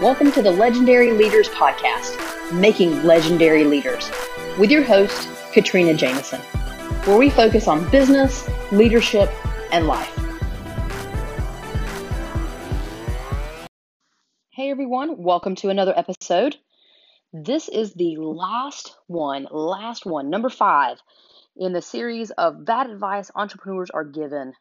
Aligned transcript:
Welcome 0.00 0.30
to 0.30 0.42
the 0.42 0.52
Legendary 0.52 1.10
Leaders 1.10 1.48
Podcast, 1.48 2.52
Making 2.52 3.02
Legendary 3.02 3.64
Leaders, 3.64 4.08
with 4.56 4.70
your 4.70 4.84
host, 4.84 5.28
Katrina 5.52 5.92
Jameson, 5.92 6.40
where 7.04 7.18
we 7.18 7.30
focus 7.30 7.66
on 7.66 7.90
business, 7.90 8.48
leadership, 8.70 9.28
and 9.72 9.88
life. 9.88 10.16
Hey 14.50 14.70
everyone, 14.70 15.20
welcome 15.20 15.56
to 15.56 15.68
another 15.68 15.94
episode. 15.98 16.54
This 17.32 17.68
is 17.68 17.92
the 17.94 18.18
last 18.18 18.94
one, 19.08 19.48
last 19.50 20.06
one, 20.06 20.30
number 20.30 20.48
five 20.48 21.02
in 21.56 21.72
the 21.72 21.82
series 21.82 22.30
of 22.30 22.64
bad 22.64 22.88
advice 22.88 23.32
entrepreneurs 23.34 23.90
are 23.90 24.04
given 24.04 24.52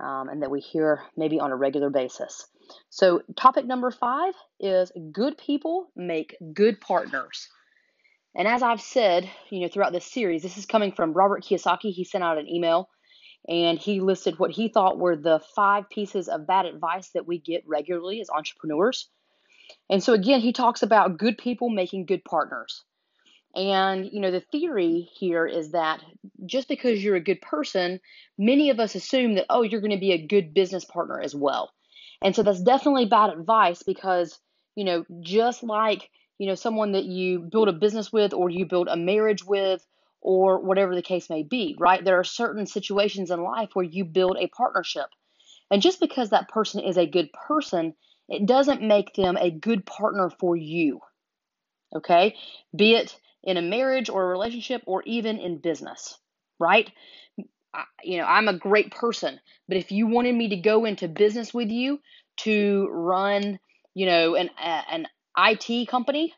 um, 0.00 0.28
and 0.28 0.42
that 0.42 0.50
we 0.50 0.58
hear 0.58 1.04
maybe 1.16 1.38
on 1.38 1.52
a 1.52 1.56
regular 1.56 1.90
basis. 1.90 2.48
So, 2.90 3.22
topic 3.36 3.66
number 3.66 3.90
five 3.90 4.34
is 4.60 4.92
good 5.12 5.38
people 5.38 5.90
make 5.96 6.36
good 6.52 6.80
partners. 6.80 7.48
And 8.36 8.48
as 8.48 8.62
I've 8.62 8.80
said, 8.80 9.30
you 9.50 9.60
know, 9.60 9.68
throughout 9.68 9.92
this 9.92 10.06
series, 10.06 10.42
this 10.42 10.58
is 10.58 10.66
coming 10.66 10.92
from 10.92 11.12
Robert 11.12 11.44
Kiyosaki. 11.44 11.92
He 11.92 12.04
sent 12.04 12.24
out 12.24 12.38
an 12.38 12.48
email 12.48 12.88
and 13.48 13.78
he 13.78 14.00
listed 14.00 14.38
what 14.38 14.50
he 14.50 14.68
thought 14.68 14.98
were 14.98 15.16
the 15.16 15.40
five 15.54 15.88
pieces 15.90 16.28
of 16.28 16.46
bad 16.46 16.66
advice 16.66 17.10
that 17.10 17.26
we 17.26 17.38
get 17.38 17.62
regularly 17.66 18.20
as 18.20 18.30
entrepreneurs. 18.30 19.08
And 19.88 20.02
so, 20.02 20.12
again, 20.12 20.40
he 20.40 20.52
talks 20.52 20.82
about 20.82 21.18
good 21.18 21.38
people 21.38 21.68
making 21.68 22.06
good 22.06 22.24
partners. 22.24 22.82
And, 23.54 24.10
you 24.10 24.20
know, 24.20 24.32
the 24.32 24.40
theory 24.40 25.08
here 25.14 25.46
is 25.46 25.72
that 25.72 26.00
just 26.44 26.66
because 26.66 27.02
you're 27.02 27.14
a 27.14 27.20
good 27.20 27.40
person, 27.40 28.00
many 28.36 28.70
of 28.70 28.80
us 28.80 28.96
assume 28.96 29.34
that, 29.34 29.46
oh, 29.48 29.62
you're 29.62 29.80
going 29.80 29.92
to 29.92 29.96
be 29.96 30.12
a 30.12 30.26
good 30.26 30.54
business 30.54 30.84
partner 30.84 31.20
as 31.20 31.34
well. 31.34 31.70
And 32.24 32.34
so 32.34 32.42
that's 32.42 32.62
definitely 32.62 33.04
bad 33.04 33.30
advice 33.30 33.82
because, 33.82 34.38
you 34.74 34.84
know, 34.84 35.04
just 35.20 35.62
like, 35.62 36.10
you 36.38 36.48
know, 36.48 36.54
someone 36.54 36.92
that 36.92 37.04
you 37.04 37.38
build 37.38 37.68
a 37.68 37.72
business 37.72 38.10
with 38.10 38.32
or 38.32 38.48
you 38.48 38.66
build 38.66 38.88
a 38.88 38.96
marriage 38.96 39.44
with 39.44 39.86
or 40.22 40.60
whatever 40.60 40.94
the 40.94 41.02
case 41.02 41.28
may 41.28 41.42
be, 41.42 41.76
right? 41.78 42.02
There 42.02 42.18
are 42.18 42.24
certain 42.24 42.66
situations 42.66 43.30
in 43.30 43.42
life 43.42 43.70
where 43.74 43.84
you 43.84 44.06
build 44.06 44.38
a 44.40 44.48
partnership. 44.48 45.06
And 45.70 45.82
just 45.82 46.00
because 46.00 46.30
that 46.30 46.48
person 46.48 46.80
is 46.80 46.96
a 46.96 47.06
good 47.06 47.30
person, 47.46 47.94
it 48.28 48.46
doesn't 48.46 48.80
make 48.80 49.14
them 49.14 49.36
a 49.36 49.50
good 49.50 49.84
partner 49.84 50.30
for 50.30 50.56
you. 50.56 51.00
Okay? 51.94 52.36
Be 52.74 52.94
it 52.94 53.16
in 53.42 53.58
a 53.58 53.62
marriage 53.62 54.08
or 54.08 54.24
a 54.24 54.28
relationship 54.28 54.82
or 54.86 55.02
even 55.02 55.38
in 55.38 55.58
business, 55.58 56.18
right? 56.58 56.90
You 58.02 58.18
know, 58.18 58.24
I'm 58.24 58.48
a 58.48 58.58
great 58.58 58.90
person, 58.92 59.40
but 59.68 59.76
if 59.76 59.92
you 59.92 60.06
wanted 60.06 60.34
me 60.34 60.48
to 60.48 60.56
go 60.56 60.84
into 60.84 61.08
business 61.08 61.52
with 61.54 61.70
you 61.70 62.00
to 62.38 62.88
run, 62.90 63.58
you 63.94 64.06
know, 64.06 64.36
an 64.36 64.50
an 64.58 65.06
IT 65.36 65.88
company, 65.88 66.34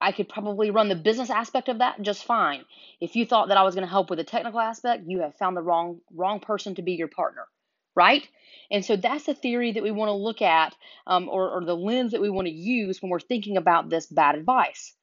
I 0.00 0.12
could 0.12 0.28
probably 0.28 0.70
run 0.70 0.88
the 0.88 0.94
business 0.94 1.30
aspect 1.30 1.68
of 1.68 1.78
that 1.78 2.00
just 2.02 2.24
fine. 2.24 2.64
If 3.00 3.16
you 3.16 3.26
thought 3.26 3.48
that 3.48 3.58
I 3.58 3.62
was 3.62 3.74
going 3.74 3.86
to 3.86 3.90
help 3.90 4.08
with 4.08 4.18
the 4.18 4.24
technical 4.24 4.60
aspect, 4.60 5.04
you 5.06 5.20
have 5.20 5.36
found 5.36 5.56
the 5.56 5.62
wrong 5.62 6.00
wrong 6.14 6.40
person 6.40 6.74
to 6.76 6.82
be 6.82 6.92
your 6.92 7.08
partner, 7.08 7.46
right? 7.94 8.26
And 8.70 8.84
so 8.84 8.96
that's 8.96 9.26
the 9.26 9.34
theory 9.34 9.72
that 9.72 9.82
we 9.82 9.90
want 9.90 10.08
to 10.08 10.14
look 10.14 10.40
at, 10.42 10.74
um, 11.06 11.28
or, 11.28 11.50
or 11.50 11.64
the 11.64 11.76
lens 11.76 12.12
that 12.12 12.20
we 12.20 12.30
want 12.30 12.46
to 12.46 12.52
use 12.54 13.02
when 13.02 13.10
we're 13.10 13.20
thinking 13.20 13.56
about 13.56 13.90
this 13.90 14.06
bad 14.06 14.36
advice. 14.36 14.94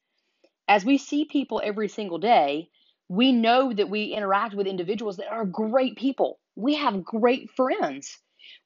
As 0.66 0.84
we 0.84 0.98
see 0.98 1.24
people 1.24 1.60
every 1.64 1.88
single 1.88 2.18
day, 2.18 2.70
we 3.08 3.32
know 3.32 3.72
that 3.72 3.88
we 3.88 4.04
interact 4.04 4.54
with 4.54 4.66
individuals 4.66 5.16
that 5.16 5.32
are 5.32 5.44
great 5.44 5.96
people. 5.96 6.38
We 6.56 6.74
have 6.76 7.04
great 7.04 7.50
friends. 7.50 8.18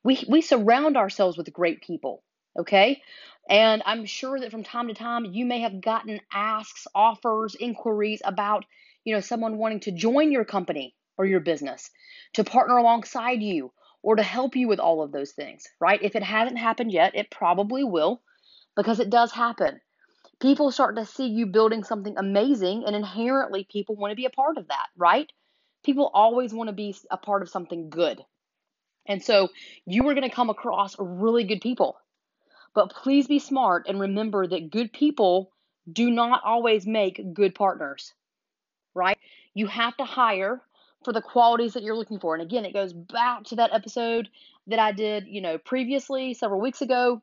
We, 0.05 0.25
we 0.29 0.41
surround 0.41 0.97
ourselves 0.97 1.37
with 1.37 1.53
great 1.53 1.81
people. 1.81 2.23
Okay. 2.59 3.03
And 3.48 3.83
I'm 3.87 4.05
sure 4.05 4.39
that 4.39 4.51
from 4.51 4.65
time 4.65 4.89
to 4.89 4.95
time 4.95 5.25
you 5.25 5.47
may 5.47 5.61
have 5.61 5.81
gotten 5.81 6.20
asks, 6.33 6.87
offers, 6.95 7.55
inquiries 7.55 8.23
about, 8.25 8.65
you 9.05 9.15
know, 9.15 9.20
someone 9.20 9.59
wanting 9.59 9.81
to 9.81 9.93
join 9.93 10.33
your 10.33 10.45
company 10.45 10.95
or 11.17 11.24
your 11.24 11.41
business, 11.41 11.91
to 12.35 12.45
partner 12.45 12.79
alongside 12.79 13.42
you, 13.42 13.73
or 14.03 14.17
to 14.17 14.23
help 14.23 14.57
you 14.57 14.67
with 14.67 14.80
all 14.80 15.03
of 15.03 15.13
those 15.13 15.33
things, 15.33 15.64
right? 15.80 16.03
If 16.03 16.17
it 16.17 16.23
hasn't 16.23 16.59
happened 16.59 16.92
yet, 16.92 17.14
it 17.14 17.30
probably 17.30 17.85
will 17.85 18.23
because 18.74 18.98
it 18.98 19.11
does 19.11 19.30
happen 19.30 19.80
people 20.42 20.73
start 20.73 20.97
to 20.97 21.07
see 21.07 21.29
you 21.29 21.47
building 21.47 21.85
something 21.85 22.14
amazing 22.19 22.85
and 22.86 22.97
inherently 22.97 23.67
people 23.70 23.97
want 23.97 24.13
to 24.13 24.17
be 24.17 24.27
a 24.27 24.30
part 24.30 24.58
of 24.58 24.69
that 24.69 24.89
right? 24.97 25.33
People 25.85 26.11
always 26.13 26.53
want 26.53 26.69
to 26.69 26.75
be 26.75 26.95
a 27.11 27.17
part 27.17 27.42
of 27.42 27.48
something 27.48 27.91
good. 27.91 28.20
And 29.07 29.23
so 29.23 29.48
you 29.86 30.08
are 30.08 30.14
going 30.14 30.29
to 30.29 30.35
come 30.35 30.51
across 30.51 30.97
really 30.98 31.45
good 31.45 31.61
people. 31.61 31.97
But 32.75 32.91
please 32.91 33.27
be 33.27 33.41
smart 33.41 33.86
and 33.89 34.01
remember 34.01 34.47
that 34.47 34.70
good 34.70 34.92
people 34.92 35.51
do 35.92 36.11
not 36.11 36.42
always 36.45 36.86
make 36.86 37.35
good 37.35 37.55
partners 37.55 38.13
right? 38.95 39.19
You 39.55 39.67
have 39.69 39.97
to 39.97 40.05
hire 40.05 40.61
for 41.05 41.13
the 41.13 41.23
qualities 41.23 41.74
that 41.74 41.83
you're 41.83 41.97
looking 41.97 42.20
for. 42.20 42.35
And 42.35 42.42
again 42.42 42.64
it 42.64 42.73
goes 42.73 42.92
back 42.92 43.45
to 43.45 43.57
that 43.57 43.73
episode 43.73 44.29
that 44.69 44.79
i 44.79 44.92
did 44.92 45.27
you 45.27 45.41
know 45.41 45.59
previously 45.59 46.35
several 46.35 46.61
weeks 46.61 46.83
ago 46.83 47.20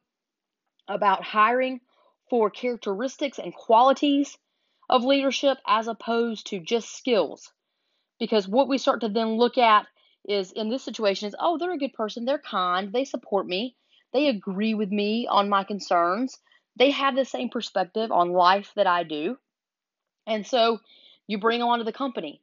about 0.89 1.23
hiring 1.23 1.79
for 2.29 2.49
characteristics 2.49 3.39
and 3.39 3.53
qualities 3.53 4.37
of 4.89 5.03
leadership 5.03 5.57
as 5.67 5.87
opposed 5.87 6.47
to 6.47 6.59
just 6.59 6.95
skills. 6.95 7.51
Because 8.19 8.47
what 8.47 8.67
we 8.67 8.77
start 8.77 9.01
to 9.01 9.09
then 9.09 9.37
look 9.37 9.57
at 9.57 9.85
is 10.27 10.51
in 10.51 10.69
this 10.69 10.83
situation 10.83 11.27
is, 11.27 11.35
oh, 11.39 11.57
they're 11.57 11.73
a 11.73 11.77
good 11.77 11.93
person, 11.93 12.25
they're 12.25 12.37
kind, 12.37 12.91
they 12.91 13.05
support 13.05 13.47
me, 13.47 13.75
they 14.11 14.27
agree 14.27 14.73
with 14.73 14.89
me 14.89 15.27
on 15.29 15.49
my 15.49 15.63
concerns, 15.63 16.37
they 16.75 16.91
have 16.91 17.15
the 17.15 17.25
same 17.25 17.49
perspective 17.49 18.11
on 18.11 18.31
life 18.31 18.71
that 18.75 18.87
I 18.87 19.03
do. 19.03 19.37
And 20.27 20.45
so 20.45 20.79
you 21.27 21.37
bring 21.37 21.59
them 21.59 21.69
onto 21.69 21.85
the 21.85 21.93
company, 21.93 22.41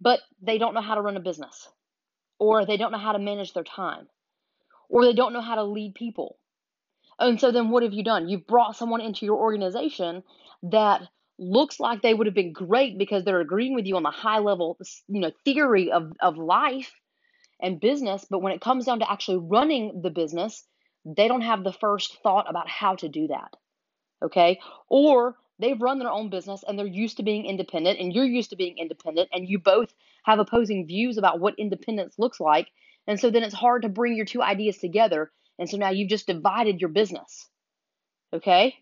but 0.00 0.20
they 0.40 0.58
don't 0.58 0.74
know 0.74 0.80
how 0.80 0.94
to 0.94 1.02
run 1.02 1.16
a 1.16 1.20
business, 1.20 1.68
or 2.38 2.64
they 2.64 2.76
don't 2.76 2.92
know 2.92 2.98
how 2.98 3.12
to 3.12 3.18
manage 3.18 3.52
their 3.52 3.64
time, 3.64 4.08
or 4.88 5.04
they 5.04 5.12
don't 5.12 5.32
know 5.32 5.40
how 5.40 5.56
to 5.56 5.64
lead 5.64 5.94
people, 5.94 6.37
and 7.18 7.40
so 7.40 7.50
then 7.50 7.70
what 7.70 7.82
have 7.82 7.92
you 7.92 8.04
done? 8.04 8.28
You've 8.28 8.46
brought 8.46 8.76
someone 8.76 9.00
into 9.00 9.26
your 9.26 9.38
organization 9.38 10.22
that 10.64 11.02
looks 11.38 11.78
like 11.78 12.02
they 12.02 12.14
would 12.14 12.26
have 12.26 12.34
been 12.34 12.52
great 12.52 12.98
because 12.98 13.24
they're 13.24 13.40
agreeing 13.40 13.74
with 13.74 13.86
you 13.86 13.96
on 13.96 14.02
the 14.02 14.10
high 14.10 14.38
level, 14.38 14.78
you 15.08 15.20
know, 15.20 15.30
theory 15.44 15.90
of, 15.92 16.12
of 16.20 16.36
life 16.36 16.92
and 17.60 17.80
business, 17.80 18.26
but 18.28 18.40
when 18.40 18.52
it 18.52 18.60
comes 18.60 18.84
down 18.86 19.00
to 19.00 19.10
actually 19.10 19.38
running 19.38 20.00
the 20.02 20.10
business, 20.10 20.64
they 21.04 21.28
don't 21.28 21.42
have 21.42 21.64
the 21.64 21.72
first 21.72 22.18
thought 22.22 22.46
about 22.48 22.68
how 22.68 22.94
to 22.96 23.08
do 23.08 23.28
that. 23.28 23.54
Okay? 24.22 24.60
Or 24.88 25.36
they've 25.58 25.80
run 25.80 25.98
their 25.98 26.10
own 26.10 26.30
business 26.30 26.62
and 26.66 26.78
they're 26.78 26.86
used 26.86 27.16
to 27.16 27.22
being 27.22 27.46
independent 27.46 27.98
and 27.98 28.12
you're 28.12 28.24
used 28.24 28.50
to 28.50 28.56
being 28.56 28.78
independent 28.78 29.28
and 29.32 29.48
you 29.48 29.58
both 29.58 29.92
have 30.24 30.38
opposing 30.38 30.86
views 30.86 31.18
about 31.18 31.40
what 31.40 31.58
independence 31.58 32.14
looks 32.18 32.40
like. 32.40 32.68
And 33.06 33.18
so 33.18 33.30
then 33.30 33.42
it's 33.42 33.54
hard 33.54 33.82
to 33.82 33.88
bring 33.88 34.16
your 34.16 34.26
two 34.26 34.42
ideas 34.42 34.78
together 34.78 35.32
and 35.58 35.68
so 35.68 35.76
now 35.76 35.90
you've 35.90 36.08
just 36.08 36.26
divided 36.26 36.80
your 36.80 36.90
business. 36.90 37.48
Okay? 38.32 38.76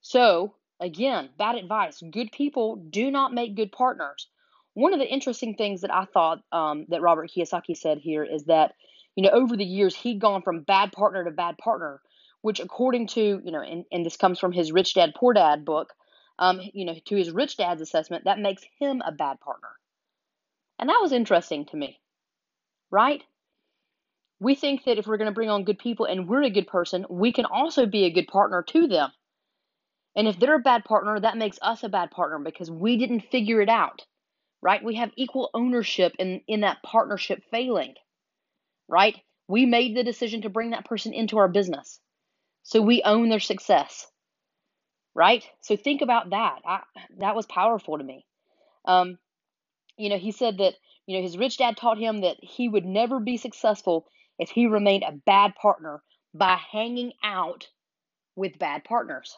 So, 0.00 0.54
again, 0.80 1.30
bad 1.36 1.56
advice. 1.56 2.02
Good 2.10 2.32
people 2.32 2.76
do 2.76 3.10
not 3.10 3.34
make 3.34 3.56
good 3.56 3.72
partners. 3.72 4.28
One 4.74 4.94
of 4.94 5.00
the 5.00 5.12
interesting 5.12 5.54
things 5.54 5.80
that 5.80 5.92
I 5.92 6.04
thought 6.04 6.40
um, 6.52 6.86
that 6.88 7.02
Robert 7.02 7.30
Kiyosaki 7.30 7.76
said 7.76 7.98
here 7.98 8.24
is 8.24 8.44
that, 8.44 8.74
you 9.16 9.24
know, 9.24 9.30
over 9.30 9.56
the 9.56 9.64
years, 9.64 9.96
he'd 9.96 10.20
gone 10.20 10.42
from 10.42 10.62
bad 10.62 10.92
partner 10.92 11.24
to 11.24 11.30
bad 11.32 11.58
partner, 11.58 12.00
which, 12.42 12.60
according 12.60 13.08
to, 13.08 13.40
you 13.44 13.50
know, 13.50 13.60
and, 13.60 13.84
and 13.90 14.06
this 14.06 14.16
comes 14.16 14.38
from 14.38 14.52
his 14.52 14.70
Rich 14.70 14.94
Dad 14.94 15.14
Poor 15.16 15.34
Dad 15.34 15.64
book, 15.64 15.92
um, 16.38 16.60
you 16.72 16.84
know, 16.84 16.94
to 17.06 17.16
his 17.16 17.30
rich 17.30 17.56
dad's 17.56 17.80
assessment, 17.80 18.24
that 18.24 18.38
makes 18.38 18.62
him 18.78 19.02
a 19.04 19.12
bad 19.12 19.40
partner. 19.40 19.70
And 20.78 20.88
that 20.88 21.00
was 21.02 21.12
interesting 21.12 21.66
to 21.66 21.76
me, 21.76 21.98
right? 22.90 23.22
We 24.40 24.54
think 24.54 24.84
that 24.84 24.98
if 24.98 25.06
we're 25.06 25.16
going 25.16 25.30
to 25.30 25.34
bring 25.34 25.50
on 25.50 25.64
good 25.64 25.78
people 25.78 26.06
and 26.06 26.28
we're 26.28 26.42
a 26.42 26.50
good 26.50 26.66
person, 26.66 27.04
we 27.10 27.32
can 27.32 27.44
also 27.44 27.86
be 27.86 28.04
a 28.04 28.12
good 28.12 28.28
partner 28.28 28.62
to 28.62 28.86
them. 28.86 29.10
And 30.14 30.28
if 30.28 30.38
they're 30.38 30.56
a 30.56 30.60
bad 30.60 30.84
partner, 30.84 31.18
that 31.18 31.36
makes 31.36 31.58
us 31.62 31.82
a 31.82 31.88
bad 31.88 32.10
partner 32.10 32.38
because 32.38 32.70
we 32.70 32.96
didn't 32.96 33.30
figure 33.30 33.60
it 33.60 33.68
out, 33.68 34.04
right? 34.62 34.82
We 34.82 34.96
have 34.96 35.10
equal 35.16 35.50
ownership 35.54 36.14
in, 36.18 36.40
in 36.48 36.60
that 36.60 36.82
partnership 36.82 37.42
failing, 37.50 37.94
right? 38.88 39.16
We 39.48 39.66
made 39.66 39.96
the 39.96 40.04
decision 40.04 40.42
to 40.42 40.50
bring 40.50 40.70
that 40.70 40.84
person 40.84 41.12
into 41.12 41.38
our 41.38 41.48
business. 41.48 42.00
So 42.62 42.82
we 42.82 43.02
own 43.04 43.28
their 43.28 43.40
success, 43.40 44.06
right? 45.14 45.44
So 45.62 45.76
think 45.76 46.02
about 46.02 46.30
that. 46.30 46.60
I, 46.66 46.80
that 47.18 47.36
was 47.36 47.46
powerful 47.46 47.98
to 47.98 48.04
me. 48.04 48.26
Um, 48.84 49.18
you 49.96 50.10
know, 50.10 50.18
he 50.18 50.32
said 50.32 50.58
that, 50.58 50.74
you 51.06 51.16
know, 51.16 51.22
his 51.22 51.38
rich 51.38 51.58
dad 51.58 51.76
taught 51.76 51.98
him 51.98 52.20
that 52.20 52.36
he 52.40 52.68
would 52.68 52.84
never 52.84 53.20
be 53.20 53.36
successful 53.36 54.06
if 54.38 54.50
he 54.50 54.66
remained 54.66 55.04
a 55.06 55.12
bad 55.12 55.54
partner 55.54 56.02
by 56.34 56.58
hanging 56.70 57.12
out 57.22 57.66
with 58.36 58.58
bad 58.58 58.84
partners. 58.84 59.36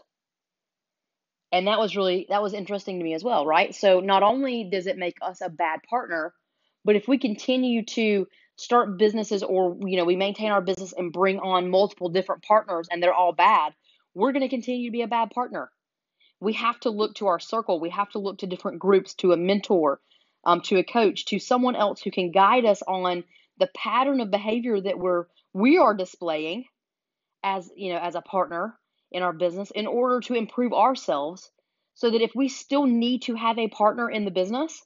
And 1.53 1.67
that 1.67 1.79
was 1.79 1.97
really 1.97 2.27
that 2.29 2.43
was 2.43 2.55
interesting 2.55 2.99
to 2.99 3.05
me 3.05 3.15
as 3.15 3.25
well, 3.25 3.45
right? 3.45 3.75
So 3.75 4.01
not 4.01 4.23
only 4.23 4.65
does 4.65 4.87
it 4.87 4.99
make 4.99 5.17
us 5.21 5.41
a 5.41 5.49
bad 5.49 5.81
partner, 5.89 6.33
but 6.85 6.97
if 6.97 7.09
we 7.09 7.19
continue 7.19 7.85
to 7.87 8.27
start 8.57 8.99
businesses 8.99 9.43
or 9.43 9.77
you 9.85 9.97
know, 9.97 10.05
we 10.05 10.17
maintain 10.17 10.51
our 10.51 10.61
business 10.61 10.93
and 10.97 11.13
bring 11.13 11.41
on 11.41 11.71
multiple 11.71 12.11
different 12.11 12.43
partners 12.43 12.89
and 12.91 13.03
they're 13.03 13.15
all 13.15 13.33
bad, 13.33 13.73
we're 14.15 14.33
going 14.33 14.43
to 14.43 14.49
continue 14.49 14.89
to 14.89 14.93
be 14.93 15.03
a 15.03 15.09
bad 15.09 15.31
partner. 15.31 15.71
We 16.41 16.53
have 16.55 16.79
to 16.81 16.91
look 16.91 17.17
to 17.17 17.27
our 17.27 17.41
circle. 17.41 17.81
We 17.81 17.91
have 17.91 18.11
to 18.11 18.19
look 18.19 18.39
to 18.39 18.47
different 18.47 18.79
groups, 18.79 19.15
to 19.17 19.33
a 19.33 19.37
mentor, 19.37 20.01
um, 20.45 20.61
to 20.63 20.79
a 20.79 20.85
coach, 20.85 21.27
to 21.27 21.39
someone 21.39 21.77
else 21.77 22.01
who 22.01 22.11
can 22.11 22.31
guide 22.31 22.65
us 22.65 22.83
on 22.83 23.25
the 23.61 23.71
pattern 23.77 24.21
of 24.21 24.31
behavior 24.33 24.81
that 24.81 24.99
we're 24.99 25.27
we 25.55 25.79
are 25.79 25.95
displaying 25.95 26.65
as 27.45 27.71
you 27.77 27.93
know 27.93 28.01
as 28.01 28.17
a 28.17 28.23
partner 28.23 28.77
in 29.13 29.23
our 29.23 29.35
business 29.35 29.73
in 29.73 29.87
order 29.87 30.21
to 30.21 30.35
improve 30.35 30.75
ourselves 30.75 31.51
so 31.95 32.11
that 32.11 32.23
if 32.23 32.33
we 32.35 32.49
still 32.49 32.87
need 32.87 33.23
to 33.23 33.37
have 33.37 33.59
a 33.59 33.69
partner 33.69 34.11
in 34.11 34.25
the 34.27 34.33
business 34.33 34.83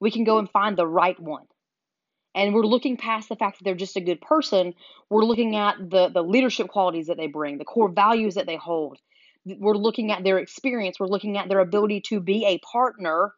we 0.00 0.12
can 0.12 0.24
go 0.24 0.38
and 0.38 0.50
find 0.50 0.76
the 0.76 0.86
right 0.86 1.18
one. 1.20 1.46
And 2.36 2.54
we're 2.54 2.66
looking 2.66 2.98
past 2.98 3.28
the 3.28 3.36
fact 3.36 3.58
that 3.58 3.64
they're 3.64 3.76
just 3.76 3.96
a 3.96 4.02
good 4.02 4.20
person. 4.20 4.74
We're 5.10 5.24
looking 5.24 5.56
at 5.56 5.76
the 5.78 6.10
the 6.10 6.22
leadership 6.22 6.68
qualities 6.68 7.08
that 7.08 7.18
they 7.18 7.28
bring 7.28 7.58
the 7.58 7.64
core 7.64 7.90
values 7.90 8.34
that 8.36 8.46
they 8.46 8.56
hold. 8.56 8.98
We're 9.46 9.76
looking 9.76 10.12
at 10.12 10.24
their 10.24 10.38
experience. 10.38 11.00
We're 11.00 11.08
looking 11.08 11.38
at 11.38 11.48
their 11.48 11.60
ability 11.60 12.02
to 12.08 12.20
be 12.20 12.46
a 12.46 12.58
partner 12.60 13.34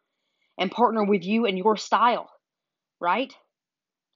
and 0.58 0.70
partner 0.70 1.04
with 1.04 1.24
you 1.24 1.46
and 1.46 1.58
your 1.58 1.76
style 1.76 2.30
right? 3.00 3.32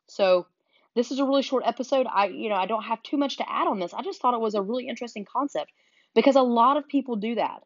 So 0.09 0.47
this 0.95 1.11
is 1.11 1.19
a 1.19 1.25
really 1.25 1.43
short 1.43 1.65
episode. 1.67 2.07
I, 2.13 2.27
you 2.27 2.49
know, 2.49 2.57
I 2.57 2.67
don't 2.67 2.83
have 2.85 3.03
too 3.03 3.17
much 3.17 3.37
to 3.39 3.51
add 3.51 3.69
on 3.69 3.79
this. 3.79 3.95
I 3.95 4.03
just 4.03 4.21
thought 4.21 4.35
it 4.35 4.41
was 4.41 4.55
a 4.55 4.63
really 4.63 4.89
interesting 4.89 5.25
concept 5.31 5.71
because 6.15 6.37
a 6.37 6.43
lot 6.43 6.77
of 6.77 6.89
people 6.89 7.17
do 7.17 7.37
that. 7.37 7.63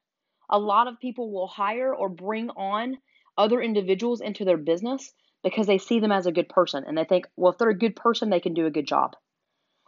A 0.50 0.58
lot 0.58 0.88
of 0.88 1.00
people 1.00 1.32
will 1.32 1.46
hire 1.46 1.94
or 1.94 2.08
bring 2.08 2.50
on 2.50 2.98
other 3.36 3.62
individuals 3.62 4.20
into 4.20 4.44
their 4.44 4.58
business 4.58 5.12
because 5.42 5.66
they 5.66 5.78
see 5.78 6.00
them 6.00 6.12
as 6.12 6.26
a 6.26 6.32
good 6.32 6.48
person 6.48 6.84
and 6.86 6.96
they 6.96 7.04
think, 7.04 7.26
well, 7.36 7.52
if 7.52 7.58
they're 7.58 7.70
a 7.70 7.78
good 7.78 7.96
person, 7.96 8.30
they 8.30 8.40
can 8.40 8.54
do 8.54 8.66
a 8.66 8.70
good 8.70 8.86
job. 8.86 9.16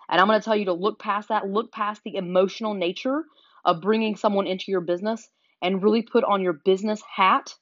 And 0.08 0.20
I'm 0.20 0.26
going 0.28 0.40
to 0.40 0.44
tell 0.44 0.56
you 0.56 0.66
to 0.66 0.72
look 0.72 0.98
past 0.98 1.28
that, 1.28 1.48
look 1.48 1.72
past 1.72 2.02
the 2.04 2.16
emotional 2.16 2.74
nature 2.74 3.24
of 3.64 3.80
bringing 3.80 4.16
someone 4.16 4.46
into 4.46 4.66
your 4.68 4.80
business 4.80 5.28
and 5.62 5.82
really 5.82 6.02
put 6.02 6.24
on 6.24 6.42
your 6.42 6.52
business 6.52 7.02
hat, 7.14 7.54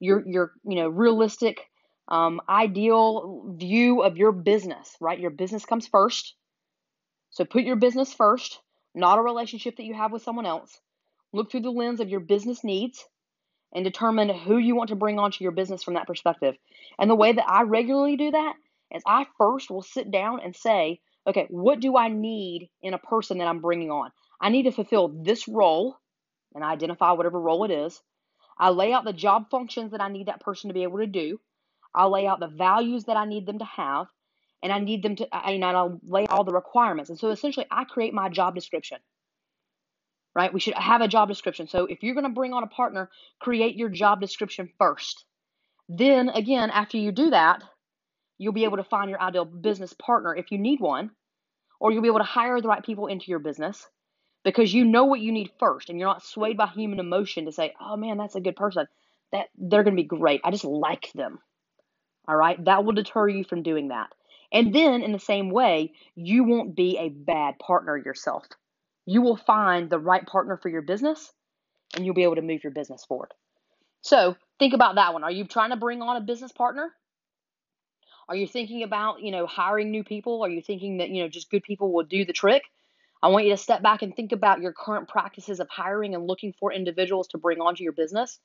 your 0.00 0.24
your 0.26 0.52
you 0.64 0.76
know 0.76 0.88
realistic 0.88 1.69
um, 2.10 2.40
ideal 2.48 3.54
view 3.56 4.02
of 4.02 4.16
your 4.16 4.32
business, 4.32 4.96
right? 5.00 5.18
Your 5.18 5.30
business 5.30 5.64
comes 5.64 5.86
first. 5.86 6.34
So 7.30 7.44
put 7.44 7.62
your 7.62 7.76
business 7.76 8.12
first, 8.12 8.58
not 8.94 9.18
a 9.18 9.22
relationship 9.22 9.76
that 9.76 9.84
you 9.84 9.94
have 9.94 10.12
with 10.12 10.22
someone 10.22 10.46
else. 10.46 10.78
Look 11.32 11.50
through 11.50 11.60
the 11.60 11.70
lens 11.70 12.00
of 12.00 12.08
your 12.08 12.20
business 12.20 12.64
needs 12.64 13.04
and 13.72 13.84
determine 13.84 14.28
who 14.28 14.58
you 14.58 14.74
want 14.74 14.88
to 14.88 14.96
bring 14.96 15.18
onto 15.18 15.44
your 15.44 15.52
business 15.52 15.84
from 15.84 15.94
that 15.94 16.08
perspective. 16.08 16.56
And 16.98 17.08
the 17.08 17.14
way 17.14 17.32
that 17.32 17.48
I 17.48 17.62
regularly 17.62 18.16
do 18.16 18.32
that 18.32 18.54
is 18.92 19.02
I 19.06 19.26
first 19.38 19.70
will 19.70 19.82
sit 19.82 20.10
down 20.10 20.40
and 20.40 20.56
say, 20.56 21.00
okay, 21.26 21.46
what 21.50 21.78
do 21.78 21.96
I 21.96 22.08
need 22.08 22.68
in 22.82 22.94
a 22.94 22.98
person 22.98 23.38
that 23.38 23.46
I'm 23.46 23.60
bringing 23.60 23.90
on? 23.92 24.10
I 24.40 24.48
need 24.48 24.64
to 24.64 24.72
fulfill 24.72 25.08
this 25.22 25.46
role 25.46 25.96
and 26.54 26.64
identify 26.64 27.12
whatever 27.12 27.40
role 27.40 27.64
it 27.64 27.70
is. 27.70 28.00
I 28.58 28.70
lay 28.70 28.92
out 28.92 29.04
the 29.04 29.12
job 29.12 29.50
functions 29.50 29.92
that 29.92 30.00
I 30.00 30.08
need 30.08 30.26
that 30.26 30.40
person 30.40 30.68
to 30.68 30.74
be 30.74 30.82
able 30.82 30.98
to 30.98 31.06
do. 31.06 31.38
I'll 31.94 32.10
lay 32.12 32.26
out 32.26 32.40
the 32.40 32.48
values 32.48 33.04
that 33.04 33.16
I 33.16 33.24
need 33.24 33.46
them 33.46 33.58
to 33.58 33.64
have, 33.64 34.06
and 34.62 34.72
I 34.72 34.78
need 34.78 35.02
them 35.02 35.16
to, 35.16 35.28
and 35.34 35.64
I'll 35.64 36.00
lay 36.06 36.26
all 36.26 36.44
the 36.44 36.52
requirements. 36.52 37.10
And 37.10 37.18
so 37.18 37.30
essentially, 37.30 37.66
I 37.70 37.84
create 37.84 38.14
my 38.14 38.28
job 38.28 38.54
description. 38.54 38.98
Right? 40.34 40.54
We 40.54 40.60
should 40.60 40.74
have 40.74 41.00
a 41.00 41.08
job 41.08 41.28
description. 41.28 41.66
So 41.66 41.86
if 41.86 42.02
you're 42.02 42.14
going 42.14 42.24
to 42.24 42.30
bring 42.30 42.52
on 42.52 42.62
a 42.62 42.68
partner, 42.68 43.10
create 43.40 43.76
your 43.76 43.88
job 43.88 44.20
description 44.20 44.70
first. 44.78 45.24
Then, 45.88 46.28
again, 46.28 46.70
after 46.70 46.98
you 46.98 47.10
do 47.10 47.30
that, 47.30 47.64
you'll 48.38 48.52
be 48.52 48.64
able 48.64 48.76
to 48.76 48.84
find 48.84 49.10
your 49.10 49.20
ideal 49.20 49.44
business 49.44 49.92
partner 49.92 50.34
if 50.34 50.52
you 50.52 50.58
need 50.58 50.80
one, 50.80 51.10
or 51.80 51.90
you'll 51.90 52.02
be 52.02 52.08
able 52.08 52.18
to 52.18 52.24
hire 52.24 52.60
the 52.60 52.68
right 52.68 52.84
people 52.84 53.08
into 53.08 53.30
your 53.30 53.40
business 53.40 53.86
because 54.44 54.72
you 54.72 54.84
know 54.84 55.04
what 55.04 55.20
you 55.20 55.32
need 55.32 55.50
first 55.58 55.90
and 55.90 55.98
you're 55.98 56.08
not 56.08 56.24
swayed 56.24 56.56
by 56.56 56.66
human 56.68 57.00
emotion 57.00 57.46
to 57.46 57.52
say, 57.52 57.74
oh 57.80 57.96
man, 57.96 58.16
that's 58.16 58.36
a 58.36 58.40
good 58.40 58.56
person. 58.56 58.86
That 59.32 59.48
they're 59.58 59.82
going 59.82 59.96
to 59.96 60.02
be 60.02 60.08
great. 60.08 60.40
I 60.44 60.50
just 60.50 60.64
like 60.64 61.12
them. 61.12 61.40
All 62.28 62.36
right. 62.36 62.62
That 62.64 62.84
will 62.84 62.92
deter 62.92 63.28
you 63.28 63.44
from 63.44 63.62
doing 63.62 63.88
that. 63.88 64.10
And 64.52 64.74
then, 64.74 65.02
in 65.02 65.12
the 65.12 65.18
same 65.18 65.50
way, 65.50 65.92
you 66.14 66.44
won't 66.44 66.74
be 66.74 66.98
a 66.98 67.08
bad 67.08 67.58
partner 67.58 67.96
yourself. 67.96 68.46
You 69.06 69.22
will 69.22 69.36
find 69.36 69.88
the 69.88 69.98
right 69.98 70.26
partner 70.26 70.56
for 70.56 70.68
your 70.68 70.82
business 70.82 71.32
and 71.94 72.04
you'll 72.04 72.14
be 72.14 72.24
able 72.24 72.36
to 72.36 72.42
move 72.42 72.64
your 72.64 72.72
business 72.72 73.04
forward. 73.04 73.32
So, 74.02 74.36
think 74.58 74.74
about 74.74 74.96
that 74.96 75.12
one. 75.12 75.24
Are 75.24 75.30
you 75.30 75.44
trying 75.44 75.70
to 75.70 75.76
bring 75.76 76.02
on 76.02 76.16
a 76.16 76.20
business 76.20 76.52
partner? 76.52 76.90
Are 78.28 78.36
you 78.36 78.46
thinking 78.46 78.82
about, 78.82 79.22
you 79.22 79.32
know, 79.32 79.46
hiring 79.46 79.90
new 79.90 80.04
people? 80.04 80.42
Are 80.42 80.48
you 80.48 80.62
thinking 80.62 80.98
that, 80.98 81.10
you 81.10 81.22
know, 81.22 81.28
just 81.28 81.50
good 81.50 81.62
people 81.62 81.92
will 81.92 82.04
do 82.04 82.24
the 82.24 82.32
trick? 82.32 82.62
I 83.22 83.28
want 83.28 83.44
you 83.44 83.50
to 83.50 83.56
step 83.56 83.82
back 83.82 84.02
and 84.02 84.14
think 84.14 84.32
about 84.32 84.60
your 84.60 84.72
current 84.72 85.08
practices 85.08 85.60
of 85.60 85.68
hiring 85.68 86.14
and 86.14 86.26
looking 86.26 86.54
for 86.58 86.72
individuals 86.72 87.28
to 87.28 87.38
bring 87.38 87.60
onto 87.60 87.82
your 87.82 87.92
business 87.92 88.38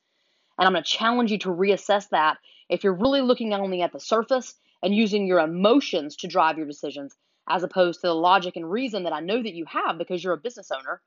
and 0.58 0.66
I'm 0.66 0.72
going 0.72 0.84
to 0.84 0.90
challenge 0.90 1.30
you 1.30 1.38
to 1.40 1.48
reassess 1.48 2.08
that 2.10 2.38
if 2.68 2.84
you're 2.84 2.94
really 2.94 3.20
looking 3.20 3.52
only 3.52 3.82
at 3.82 3.92
the 3.92 4.00
surface 4.00 4.54
and 4.82 4.94
using 4.94 5.26
your 5.26 5.40
emotions 5.40 6.16
to 6.16 6.28
drive 6.28 6.56
your 6.56 6.66
decisions, 6.66 7.14
as 7.48 7.62
opposed 7.62 8.00
to 8.00 8.08
the 8.08 8.14
logic 8.14 8.56
and 8.56 8.70
reason 8.70 9.04
that 9.04 9.12
I 9.12 9.20
know 9.20 9.42
that 9.42 9.54
you 9.54 9.64
have 9.66 9.98
because 9.98 10.22
you're 10.22 10.34
a 10.34 10.38
business 10.38 10.70
owner, 10.70 11.00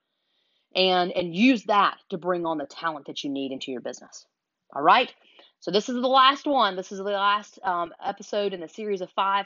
and 0.76 1.12
and 1.12 1.36
use 1.36 1.64
that 1.66 1.98
to 2.10 2.18
bring 2.18 2.46
on 2.46 2.58
the 2.58 2.66
talent 2.66 3.08
that 3.08 3.24
you 3.24 3.30
need 3.30 3.52
into 3.52 3.72
your 3.72 3.82
business. 3.82 4.26
All 4.74 4.82
right. 4.82 5.14
So 5.60 5.72
this 5.72 5.90
is 5.90 5.96
the 5.96 6.08
last 6.08 6.46
one. 6.46 6.76
This 6.76 6.92
is 6.92 7.00
the 7.00 7.04
last 7.04 7.60
um, 7.64 7.92
episode 8.04 8.54
in 8.54 8.62
the 8.62 8.70
series 8.70 9.02
of 9.02 9.10
five. 9.12 9.46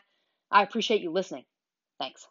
I 0.51 0.61
appreciate 0.61 1.01
you 1.01 1.11
listening. 1.11 1.45
Thanks. 1.99 2.27